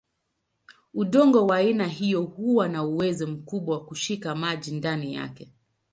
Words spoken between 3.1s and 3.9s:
mkubwa wa